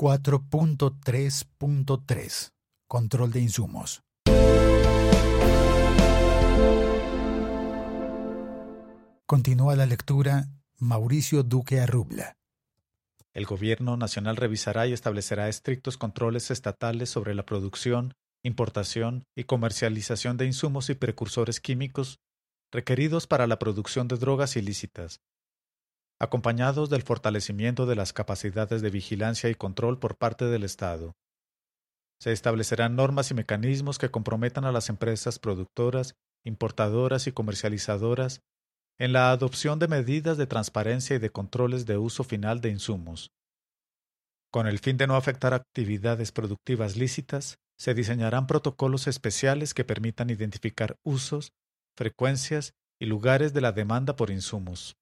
4.3.3 0.00 2.48
Control 2.88 3.32
de 3.32 3.40
insumos. 3.40 4.02
Continúa 9.26 9.76
la 9.76 9.84
lectura 9.84 10.48
Mauricio 10.78 11.42
Duque 11.42 11.80
Arrubla. 11.80 12.38
El 13.34 13.44
Gobierno 13.44 13.98
Nacional 13.98 14.36
revisará 14.36 14.86
y 14.86 14.94
establecerá 14.94 15.50
estrictos 15.50 15.98
controles 15.98 16.50
estatales 16.50 17.10
sobre 17.10 17.34
la 17.34 17.44
producción, 17.44 18.14
importación 18.42 19.24
y 19.36 19.44
comercialización 19.44 20.38
de 20.38 20.46
insumos 20.46 20.88
y 20.88 20.94
precursores 20.94 21.60
químicos 21.60 22.20
requeridos 22.72 23.26
para 23.26 23.46
la 23.46 23.58
producción 23.58 24.08
de 24.08 24.16
drogas 24.16 24.56
ilícitas, 24.56 25.20
acompañados 26.20 26.90
del 26.90 27.02
fortalecimiento 27.02 27.86
de 27.86 27.96
las 27.96 28.12
capacidades 28.12 28.82
de 28.82 28.90
vigilancia 28.90 29.48
y 29.48 29.54
control 29.54 29.98
por 29.98 30.16
parte 30.16 30.44
del 30.44 30.64
Estado. 30.64 31.14
Se 32.20 32.32
establecerán 32.32 32.94
normas 32.94 33.30
y 33.30 33.34
mecanismos 33.34 33.96
que 33.96 34.10
comprometan 34.10 34.66
a 34.66 34.72
las 34.72 34.90
empresas 34.90 35.38
productoras, 35.38 36.14
importadoras 36.44 37.26
y 37.26 37.32
comercializadoras 37.32 38.40
en 38.98 39.14
la 39.14 39.30
adopción 39.30 39.78
de 39.78 39.88
medidas 39.88 40.36
de 40.36 40.46
transparencia 40.46 41.16
y 41.16 41.18
de 41.18 41.30
controles 41.30 41.86
de 41.86 41.96
uso 41.96 42.22
final 42.22 42.60
de 42.60 42.68
insumos. 42.68 43.30
Con 44.52 44.66
el 44.66 44.78
fin 44.78 44.98
de 44.98 45.06
no 45.06 45.16
afectar 45.16 45.54
actividades 45.54 46.32
productivas 46.32 46.96
lícitas, 46.98 47.56
se 47.78 47.94
diseñarán 47.94 48.46
protocolos 48.46 49.06
especiales 49.06 49.72
que 49.72 49.84
permitan 49.84 50.28
identificar 50.28 50.96
usos, 51.02 51.52
frecuencias 51.96 52.74
y 53.00 53.06
lugares 53.06 53.54
de 53.54 53.62
la 53.62 53.72
demanda 53.72 54.16
por 54.16 54.30
insumos. 54.30 54.99